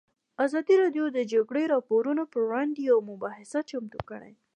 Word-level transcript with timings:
ازادي 0.45 0.75
راډیو 0.83 1.05
د 1.11 1.13
د 1.17 1.19
جګړې 1.33 1.63
راپورونه 1.73 2.23
پر 2.31 2.41
وړاندې 2.47 2.79
یوه 2.89 3.01
مباحثه 3.11 3.59
چمتو 3.69 3.99
کړې. 4.09 4.33